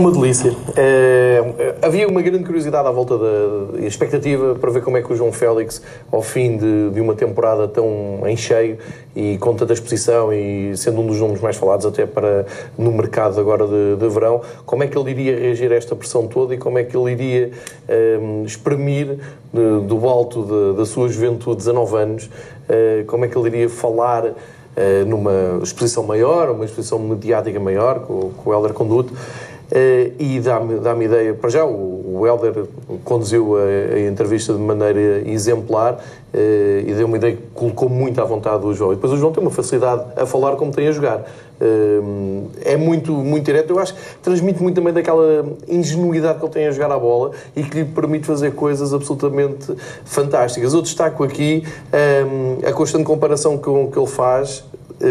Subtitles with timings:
[0.00, 0.50] uma delícia.
[0.52, 5.16] Uh, havia uma grande curiosidade à volta da expectativa para ver como é que o
[5.16, 8.78] João Félix, ao fim de, de, uma temporada tão em cheio
[9.14, 12.46] e com tanta exposição e sendo um dos nomes mais falados até para
[12.78, 16.26] no mercado agora de, de verão, como é que ele iria reagir a esta pressão
[16.26, 17.50] toda e como é que ele iria
[18.46, 19.18] exprimir
[19.52, 24.32] de, do alto da sua juventude, 19 anos, uh, como é que ele iria falar
[25.06, 29.12] numa exposição maior, uma exposição mediática maior, com, com o Helder Conduto,
[29.70, 32.64] Uh, e dá-me dá ideia, para já, o, o Helder
[33.04, 38.20] conduziu a, a, entrevista de maneira exemplar uh, e deu uma ideia que colocou muito
[38.20, 38.90] à vontade o João.
[38.90, 41.20] E depois o João tem uma facilidade a falar como tem a jogar.
[41.60, 43.70] Uh, é muito, muito direto.
[43.70, 47.30] Eu acho que transmite muito também daquela ingenuidade que ele tem a jogar a bola
[47.54, 49.72] e que lhe permite fazer coisas absolutamente
[50.04, 50.74] fantásticas.
[50.74, 51.62] Eu destaco aqui
[52.68, 54.64] a constante comparação com que ele faz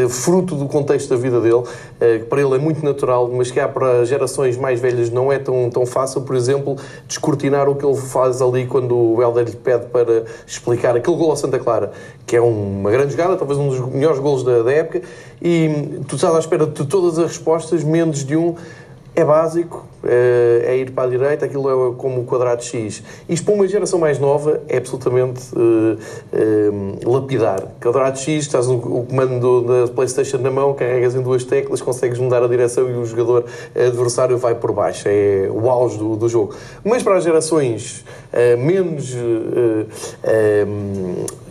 [0.07, 1.63] fruto do contexto da vida dele,
[1.99, 5.31] eh, que para ele é muito natural, mas que há para gerações mais velhas não
[5.31, 6.75] é tão, tão fácil, por exemplo,
[7.07, 11.31] descortinar o que ele faz ali quando o Helder lhe pede para explicar aquele gol
[11.31, 11.91] ao Santa Clara,
[12.25, 15.01] que é uma grande jogada, talvez um dos melhores golos da, da época,
[15.41, 18.55] e tu estás à espera de todas as respostas, menos de um
[19.15, 23.03] é básico, eh, é ir para a direita, aquilo é como o quadrado X.
[23.27, 25.97] Isto para uma geração mais nova é absolutamente uh,
[26.33, 27.63] uh, lapidar.
[27.81, 32.17] Quadrado X, estás no, o comando da Playstation na mão, carregas em duas teclas, consegues
[32.17, 35.03] mudar a direção e o jogador adversário vai por baixo.
[35.07, 36.55] É o auge do, do jogo.
[36.83, 38.05] Mas para as gerações
[38.57, 39.15] menos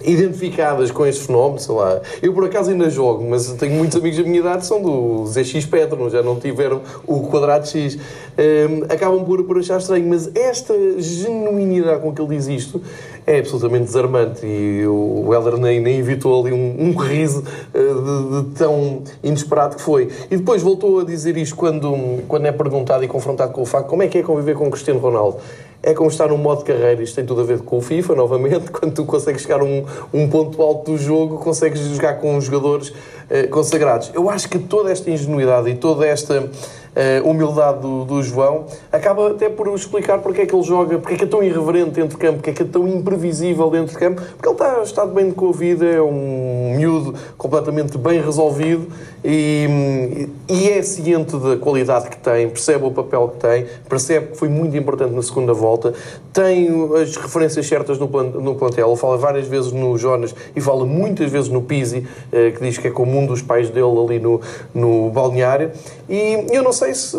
[0.05, 4.19] identificadas com este fenómeno, sei lá, eu por acaso ainda jogo, mas tenho muitos amigos
[4.19, 8.85] da minha idade que são do ZX Petro, já não tiveram o quadrado X um,
[8.93, 10.09] acabam por, por achar estranho.
[10.09, 12.81] Mas esta genuinidade com que ele diz isto
[13.27, 18.43] é absolutamente desarmante e o Helder nem, nem evitou ali um, um riso uh, de,
[18.43, 20.09] de, tão inesperado que foi.
[20.31, 23.89] E depois voltou a dizer isto quando, quando é perguntado e confrontado com o facto
[23.89, 25.39] como é que é conviver com Cristiano Ronaldo.
[25.81, 28.15] É como estar num modo de carreira, isto tem tudo a ver com o FIFA,
[28.17, 32.41] novamente, quando tu consegues chegar a um, um ponto alto do jogo, consegues jogar com
[32.41, 34.11] jogadores uh, consagrados.
[34.13, 36.51] Eu acho que toda esta ingenuidade e toda esta
[36.97, 41.15] uh, humildade do, do, João, acaba até por explicar porque é que ele joga, porque
[41.15, 43.93] é que é tão irreverente dentro de campo, porque é que é tão imprevisível dentro
[43.93, 48.21] de campo, porque ele está, está bem com a vida, é um miúdo completamente bem
[48.21, 48.87] resolvido
[49.25, 54.39] e, e é ciente da qualidade que tem, percebe o papel que tem, percebe que
[54.39, 55.93] foi muito importante na segunda volta,
[56.33, 56.69] tem
[57.01, 61.31] as referências certas no, no plantel, ele fala várias vezes no Jonas e fala muitas
[61.31, 64.41] vezes no Pizzi, uh, que diz que é como um dos pais dele ali no,
[64.75, 65.71] no balneário,
[66.09, 67.17] e eu não sei se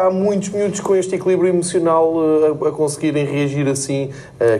[0.00, 2.14] há muitos miúdos com este equilíbrio emocional
[2.62, 4.10] a, a conseguirem reagir assim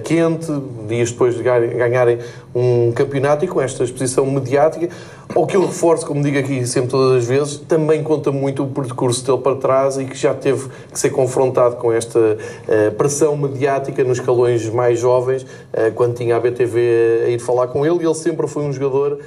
[0.02, 0.52] quente,
[0.88, 2.18] dias depois de ganharem
[2.54, 4.88] um campeonato e com esta exposição mediática.
[5.32, 8.66] Ou que eu reforço, como digo aqui sempre todas as vezes, também conta muito o
[8.66, 13.36] percurso dele para trás e que já teve que ser confrontado com esta uh, pressão
[13.36, 18.02] mediática nos escalões mais jovens, uh, quando tinha a BTV a ir falar com ele,
[18.02, 19.20] e ele sempre foi um jogador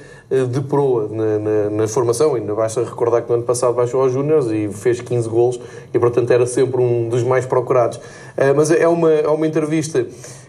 [0.48, 4.12] de proa na, na, na, formação, ainda basta recordar que no ano passado baixou aos
[4.12, 5.60] Júniors e fez 15 golos
[5.92, 8.00] e, portanto, era sempre um dos mais procurados.
[8.56, 10.06] mas é uma, é uma entrevista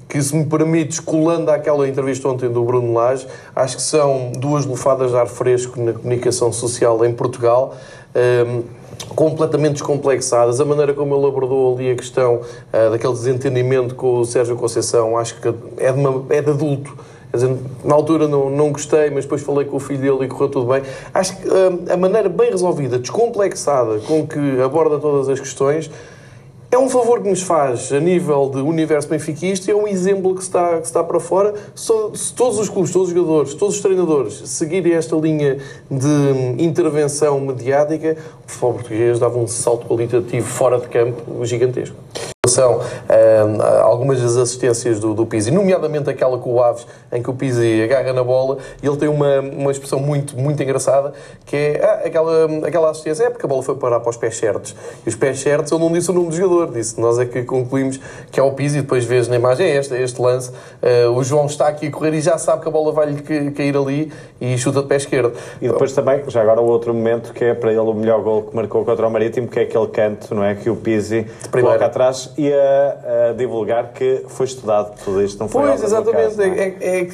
[0.07, 4.65] que, se me permites, colando àquela entrevista ontem do Bruno Lage, acho que são duas
[4.65, 7.75] lufadas de ar fresco na comunicação social em Portugal.
[8.15, 8.63] Um,
[9.09, 10.59] completamente descomplexadas.
[10.59, 15.17] A maneira como ele abordou ali a questão uh, daquele desentendimento com o Sérgio Conceição,
[15.17, 15.47] acho que
[15.77, 16.95] é de, uma, é de adulto.
[17.33, 20.49] Dizer, na altura não, não gostei, mas depois falei com o filho dele e correu
[20.49, 20.81] tudo bem.
[21.13, 25.89] Acho que uh, a maneira bem resolvida, descomplexada, com que aborda todas as questões,
[26.75, 30.41] é um favor que nos faz a nível de universo benfiquista, é um exemplo que
[30.41, 31.53] está, que está para fora.
[31.73, 35.57] Se todos os clubes, todos os jogadores, todos os treinadores seguirem esta linha
[35.89, 41.95] de intervenção mediática, o futebol português dava um salto qualitativo fora de campo gigantesco
[42.47, 42.81] são uh,
[43.83, 47.83] algumas das assistências do, do Pizzi, nomeadamente aquela com o Aves, em que o Pizzi
[47.83, 51.13] agarra na bola e ele tem uma, uma expressão muito, muito engraçada,
[51.45, 54.37] que é ah, aquela, aquela assistência, é porque a bola foi parar para os pés
[54.37, 54.75] certos.
[55.05, 56.99] E os pés certos, ele não disse o nome do jogador, disse.
[56.99, 57.99] Nós é que concluímos
[58.31, 60.49] que é o Pizzi, e depois vês na imagem é este, este lance.
[60.49, 63.21] Uh, o João está aqui a correr e já sabe que a bola vai-lhe
[63.51, 65.33] cair ali e chuta de pé esquerdo.
[65.61, 68.43] E depois também, já agora o outro momento, que é para ele o melhor gol
[68.43, 70.55] que marcou contra o Marítimo, que é aquele canto, não é?
[70.55, 75.63] Que o Pizzi coloca atrás ia a divulgar que foi estudado tudo isto, não foi
[75.63, 76.35] Pois, exatamente.
[76.35, 76.47] Caso, é?
[76.47, 77.09] É, é, é,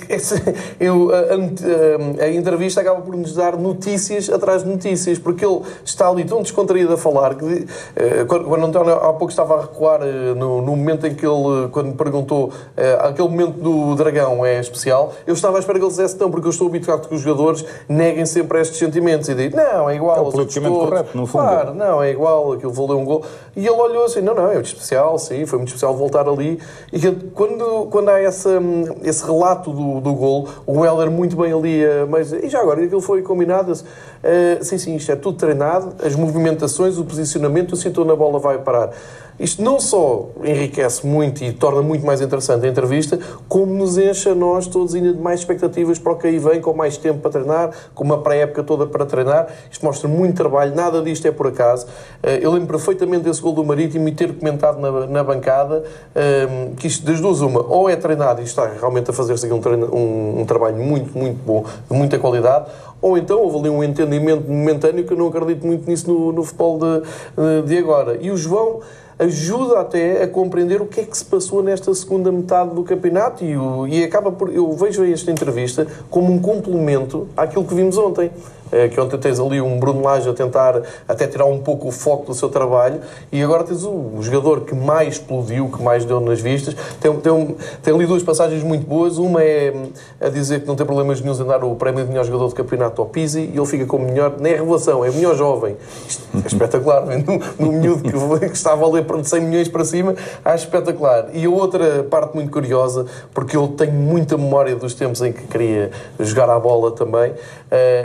[0.79, 5.61] eu, a, a, a, entrevista acaba por nos dar notícias atrás de notícias, porque ele
[5.85, 9.61] está ali tão descontraído a falar que, eh, quando, quando António há pouco estava a
[9.61, 13.95] recuar eh, no, no momento em que ele, quando me perguntou, eh, aquele momento do
[13.95, 17.07] dragão é especial, eu estava à espera que ele dissesse não, porque eu estou habituado
[17.07, 20.17] que os jogadores neguem sempre estes sentimentos e digo, não, é igual.
[20.17, 21.43] É o politicamente correto, no fundo.
[21.43, 23.23] Claro, não, é igual, aquilo valeu um gol.
[23.55, 24.69] E ele olhou assim, não, não, é muito
[25.15, 26.59] especial, sim, foi muito especial voltar ali.
[26.91, 26.99] E
[27.33, 28.61] quando, quando há essa,
[29.03, 33.01] esse relato do, do gol, o Heller muito bem ali, mas e já agora, aquilo
[33.01, 33.71] foi combinado?
[33.71, 38.39] Uh, sim, sim, isto é tudo treinado, as movimentações, o posicionamento, o cinto na bola
[38.39, 38.91] vai parar.
[39.39, 44.29] Isto não só enriquece muito e torna muito mais interessante a entrevista, como nos enche
[44.29, 47.19] a nós todos ainda de mais expectativas para o que aí vem, com mais tempo
[47.19, 49.47] para treinar, com uma pré-época toda para treinar.
[49.71, 51.87] Isto mostra muito trabalho, nada disto é por acaso.
[52.21, 55.83] Eh, eu lembro perfeitamente desse gol do Marítimo e ter comentado na, na bancada
[56.15, 59.53] ehm, que isto das duas, uma, ou é treinado e está realmente a fazer-se aqui
[59.53, 62.65] um, um, um trabalho muito, muito bom, de muita qualidade,
[63.01, 66.43] ou então houve ali um entendimento momentâneo que eu não acredito muito nisso no, no
[66.43, 68.17] futebol de, de agora.
[68.21, 68.81] E o João
[69.21, 73.45] ajuda até a compreender o que é que se passou nesta segunda metade do campeonato
[73.45, 74.53] e, o, e acaba por.
[74.53, 78.31] Eu vejo esta entrevista como um complemento àquilo que vimos ontem.
[78.71, 81.91] É, que ontem tens ali um Bruno Lage a tentar até tirar um pouco o
[81.91, 83.01] foco do seu trabalho
[83.31, 86.75] e agora tens o, o jogador que mais explodiu, que mais deu nas vistas.
[86.99, 89.17] Tem, tem, tem ali duas passagens muito boas.
[89.17, 89.73] Uma é
[90.19, 92.55] a dizer que não tem problemas nenhum em dar o prémio de melhor jogador do
[92.55, 95.75] campeonato ao Pizzi e ele fica como melhor, nem é revelação, é melhor jovem.
[96.07, 98.11] Isto é espetacular, no, no miúdo que,
[98.47, 101.29] que está a valer de 100 milhões para cima, acho espetacular.
[101.33, 105.43] E a outra parte muito curiosa, porque eu tenho muita memória dos tempos em que
[105.43, 107.35] queria jogar à bola também, uh,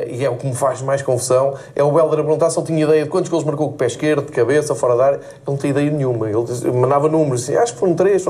[0.08, 2.66] e é o que me faz mais confusão, é o Helder a perguntar se ele
[2.66, 5.16] tinha ideia de quantos gols marcou com o pé esquerdo, de cabeça, fora da área.
[5.16, 6.28] Ele não tinha ideia nenhuma.
[6.28, 8.24] Ele mandava números, assim, acho que foram três.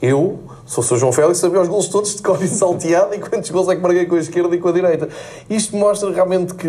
[0.00, 0.96] Eu, sou o Sr.
[0.96, 4.06] João Félix, sabia os gols todos de e salteado e quantos gols é que marquei
[4.06, 5.08] com a esquerda e com a direita.
[5.50, 6.68] Isto mostra realmente que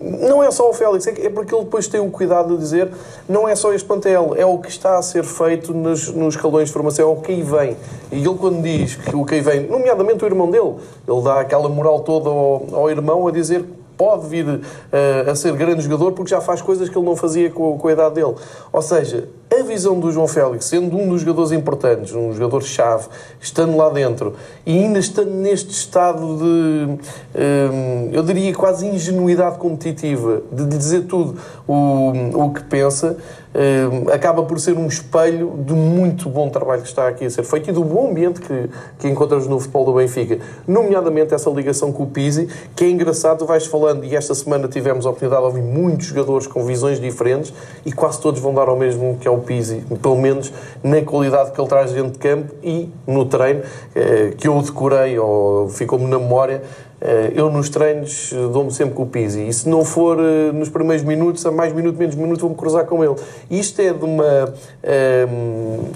[0.00, 2.90] não é só o Félix, é, porque ele depois tem o cuidado de dizer
[3.28, 6.68] não é só este plantel, é o que está a ser feito nos, nos escalões
[6.68, 7.76] de formação, é o que aí vem.
[8.10, 10.76] E ele quando diz que o que aí vem, nomeadamente o irmão dele,
[11.06, 13.62] ele dá aquela moral toda ao, ao irmão a dizer
[14.00, 17.50] pode vir uh, a ser grande jogador porque já faz coisas que ele não fazia
[17.50, 18.34] com, com a idade dele.
[18.72, 23.08] Ou seja, a visão do João Félix, sendo um dos jogadores importantes, um jogador-chave,
[23.40, 26.98] estando lá dentro e ainda estando neste estado de,
[27.34, 31.36] hum, eu diria quase ingenuidade competitiva, de dizer tudo
[31.66, 33.16] o, o que pensa,
[33.52, 37.42] hum, acaba por ser um espelho do muito bom trabalho que está aqui a ser
[37.42, 38.70] feito e do bom ambiente que,
[39.00, 40.38] que encontramos no futebol do Benfica.
[40.66, 45.06] Nomeadamente essa ligação com o Pizzi, que é engraçado, vais falando, e esta semana tivemos
[45.06, 47.52] a oportunidade de ouvir muitos jogadores com visões diferentes
[47.84, 50.52] e quase todos vão dar ao mesmo que é o Pizzi, pelo menos
[50.82, 53.62] na qualidade que ele traz dentro de campo e no treino,
[53.94, 56.62] eh, que eu decorei ou ficou-me na memória.
[57.00, 60.68] Eh, eu nos treinos dou-me sempre com o Pizzi e se não for eh, nos
[60.68, 63.14] primeiros minutos, a mais minuto, menos minuto, vou-me cruzar com ele.
[63.50, 64.54] Isto é de uma,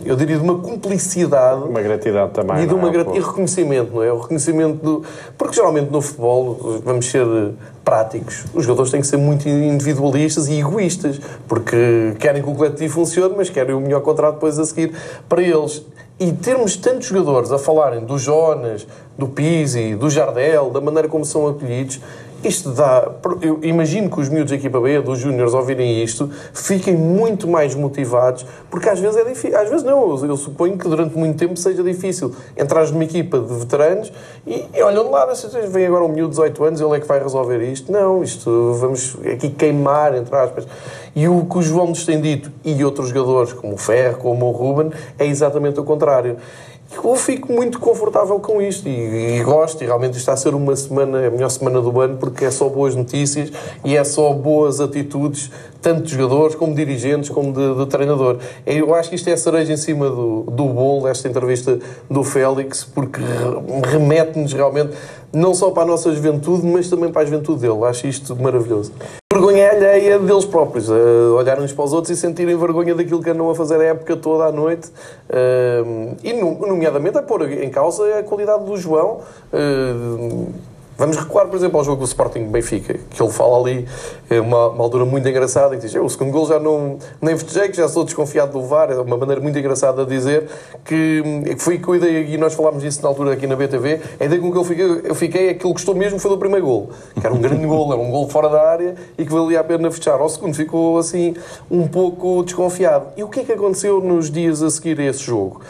[0.04, 1.62] eu diria, de uma cumplicidade.
[1.62, 2.64] Uma gratidão também.
[2.64, 2.92] E, de uma é?
[2.92, 3.08] grat...
[3.14, 4.12] e reconhecimento, não é?
[4.12, 5.04] O reconhecimento do.
[5.36, 7.26] Porque geralmente no futebol, vamos ser
[7.84, 8.44] práticos.
[8.54, 13.34] Os jogadores têm que ser muito individualistas e egoístas, porque querem que o coletivo funcione,
[13.36, 14.92] mas querem o melhor contrato depois a seguir
[15.28, 15.84] para eles.
[16.18, 18.86] E termos tantos jogadores a falarem do Jonas,
[19.18, 22.00] do Pizzi, do Jardel, da maneira como são acolhidos,
[22.48, 23.10] isto dá.
[23.40, 27.74] Eu imagino que os miúdos da equipa B, dos Júniores, ouvirem isto, fiquem muito mais
[27.74, 29.58] motivados, porque às vezes é difícil.
[29.58, 33.54] Às vezes não, eu, suponho que durante muito tempo seja difícil entrar numa equipa de
[33.54, 34.12] veteranos
[34.46, 35.32] e, e olham de lado,
[35.68, 37.90] vem agora um miúdo de 18 anos, ele é que vai resolver isto.
[37.90, 40.66] Não, isto vamos aqui queimar, entre aspas.
[41.16, 44.46] E o que o João nos tem dito, e outros jogadores, como o Ferro, como
[44.46, 46.36] o Ruben, é exatamente o contrário
[46.92, 50.74] eu fico muito confortável com isto e, e, gosto, e realmente está a ser uma
[50.76, 53.50] semana, a melhor semana do ano, porque é só boas notícias
[53.84, 55.50] e é só boas atitudes,
[55.82, 58.38] tanto de jogadores, como de dirigentes, como de, de treinador.
[58.64, 62.22] Eu acho que isto é a cereja em cima do, do bolo, esta entrevista do
[62.22, 63.20] Félix, porque
[63.90, 64.94] remete-nos realmente
[65.32, 67.84] não só para a nossa juventude, mas também para a juventude dele.
[67.84, 68.92] Acho isto maravilhoso
[69.34, 73.30] vergonha alheia deles próprios, a olharem uns para os outros e sentirem vergonha daquilo que
[73.30, 74.92] andam a fazer a época toda à noite.
[76.22, 79.20] E, nomeadamente, a pôr em causa a qualidade do João
[80.96, 83.88] Vamos recuar, por exemplo, ao jogo do Sporting Benfica, que ele fala ali,
[84.30, 86.98] é uma, uma altura muito engraçada, e diz: o segundo gol já não.
[87.20, 88.92] nem festejei, que já sou desconfiado do VAR.
[88.92, 90.48] É uma maneira muito engraçada de dizer
[90.84, 91.22] que,
[91.56, 94.52] que a ideia, e nós falámos disso na altura aqui na BTV, a ideia com
[94.52, 97.34] que eu fiquei, eu fiquei aquilo que gostou mesmo foi do primeiro gol, que era
[97.34, 100.20] um grande gol, era um gol fora da área e que valia a pena fechar.
[100.20, 101.34] Ao segundo ficou assim,
[101.68, 103.06] um pouco desconfiado.
[103.16, 105.60] E o que é que aconteceu nos dias a seguir a esse jogo?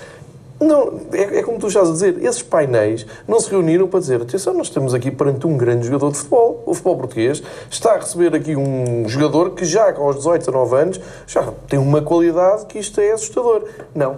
[0.61, 4.23] Não, é, é, como tu estás a dizer, esses painéis não se reuniram para dizer
[4.23, 6.63] atenção, nós estamos aqui perante um grande jogador de futebol.
[6.65, 11.01] O futebol português está a receber aqui um jogador que já aos 18, 19 anos
[11.27, 13.65] já tem uma qualidade que isto é assustador.
[13.95, 14.17] Não.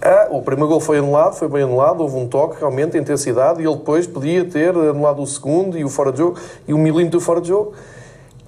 [0.00, 3.66] Ah, o primeiro gol foi anulado, foi bem anulado, houve um toque realmente, intensidade, e
[3.66, 7.20] ele depois podia ter anulado o segundo e o fora de jogo e o milímetro
[7.20, 7.74] fora de jogo.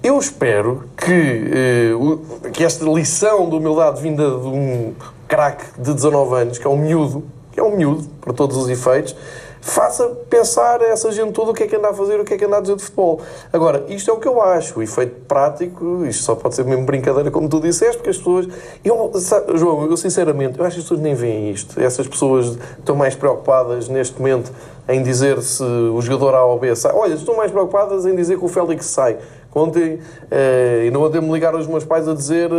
[0.03, 4.95] Eu espero que, eh, que esta lição de humildade vinda de um
[5.33, 8.69] craque de 19 anos, que é um miúdo, que é um miúdo, para todos os
[8.69, 9.17] efeitos,
[9.63, 12.37] faça pensar essa gente toda o que é que anda a fazer, o que é
[12.37, 13.19] que anda a dizer de futebol.
[13.51, 16.85] Agora, isto é o que eu acho, o efeito prático, isto só pode ser mesmo
[16.85, 18.47] brincadeira, como tu disseste, porque as pessoas.
[18.85, 19.11] Eu,
[19.55, 21.81] João, eu sinceramente, eu acho que as pessoas nem veem isto.
[21.81, 24.53] Essas pessoas estão mais preocupadas neste momento
[24.87, 26.93] em dizer se o jogador A ou B sai.
[26.93, 29.17] Olha, estão mais preocupadas em dizer que o Félix sai.
[29.55, 32.51] Ontem, uh, e não andei-me ligar aos meus pais a dizer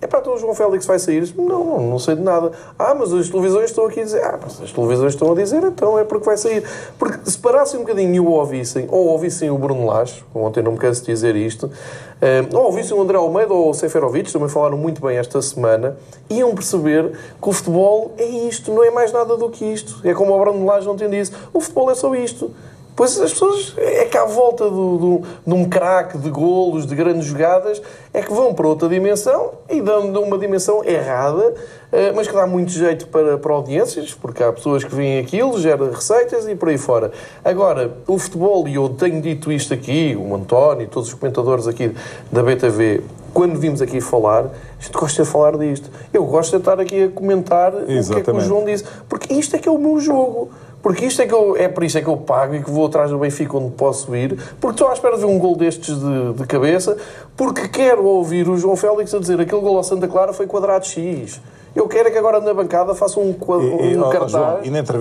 [0.00, 1.32] é pá, então o João Félix vai sair.
[1.36, 2.52] Não, não, não sei de nada.
[2.78, 4.22] Ah, mas as televisões estão aqui a dizer.
[4.22, 6.62] Ah, mas as televisões estão a dizer, então é porque vai sair.
[6.98, 10.72] Porque se parassem um bocadinho e o ouvissem, ou ouvissem o Bruno Lage, ontem não
[10.72, 14.48] me canso de dizer isto, uh, ou ouvissem o André Almeida ou o Seferovic, também
[14.48, 15.96] falaram muito bem esta semana,
[16.28, 20.00] iam perceber que o futebol é isto, não é mais nada do que isto.
[20.04, 22.50] É como o Bruno Lage ontem disse, o futebol é só isto.
[22.94, 26.94] Pois as pessoas, é que à volta do, do, de um craque de golos, de
[26.94, 27.80] grandes jogadas,
[28.12, 31.54] é que vão para outra dimensão e dando uma dimensão errada,
[31.90, 35.58] eh, mas que dá muito jeito para, para audiências, porque há pessoas que veem aquilo,
[35.58, 37.10] gera receitas e por aí fora.
[37.42, 41.66] Agora, o futebol, e eu tenho dito isto aqui, o António e todos os comentadores
[41.66, 41.94] aqui
[42.30, 44.44] da BTV, quando vimos aqui falar,
[44.78, 45.90] a gente gosta de falar disto.
[46.12, 48.10] Eu gosto de estar aqui a comentar Exatamente.
[48.10, 50.50] o que é que o João disse, porque isto é que é o meu jogo.
[50.82, 52.86] Porque isto é que eu, é por isso é que eu pago e que vou
[52.86, 56.32] atrás do Benfica onde posso ir, porque estou à espera de um gol destes de,
[56.32, 56.96] de cabeça,
[57.36, 60.84] porque quero ouvir o João Félix a dizer aquele gol ao Santa Clara foi quadrado
[60.84, 61.40] X.
[61.74, 64.32] Eu quero é que agora na bancada façam um, um e, e, cartaz.
[64.32, 64.98] João, e na entrevista